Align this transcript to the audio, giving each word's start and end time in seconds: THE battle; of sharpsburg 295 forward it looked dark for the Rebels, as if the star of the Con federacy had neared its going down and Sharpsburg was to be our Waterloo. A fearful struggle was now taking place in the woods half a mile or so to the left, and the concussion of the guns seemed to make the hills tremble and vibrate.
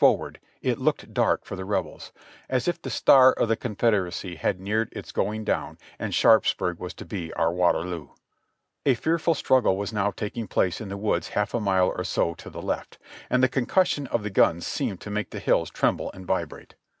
THE 0.01 0.07
battle; 0.07 0.13
of 0.17 0.19
sharpsburg 0.19 0.35
295 0.63 0.63
forward 0.63 0.71
it 0.73 0.83
looked 0.83 1.13
dark 1.13 1.45
for 1.45 1.55
the 1.55 1.63
Rebels, 1.63 2.11
as 2.49 2.67
if 2.67 2.81
the 2.81 2.89
star 2.89 3.33
of 3.33 3.47
the 3.49 3.55
Con 3.55 3.75
federacy 3.75 4.35
had 4.35 4.59
neared 4.59 4.89
its 4.93 5.11
going 5.11 5.43
down 5.43 5.77
and 5.99 6.11
Sharpsburg 6.15 6.79
was 6.79 6.95
to 6.95 7.05
be 7.05 7.31
our 7.33 7.53
Waterloo. 7.53 8.07
A 8.83 8.95
fearful 8.95 9.35
struggle 9.35 9.77
was 9.77 9.93
now 9.93 10.09
taking 10.09 10.47
place 10.47 10.81
in 10.81 10.89
the 10.89 10.97
woods 10.97 11.27
half 11.37 11.53
a 11.53 11.59
mile 11.59 11.89
or 11.89 12.03
so 12.03 12.33
to 12.33 12.49
the 12.49 12.63
left, 12.63 12.97
and 13.29 13.43
the 13.43 13.47
concussion 13.47 14.07
of 14.07 14.23
the 14.23 14.31
guns 14.31 14.65
seemed 14.65 15.01
to 15.01 15.11
make 15.11 15.29
the 15.29 15.37
hills 15.39 15.69
tremble 15.69 16.09
and 16.15 16.25
vibrate. 16.25 16.73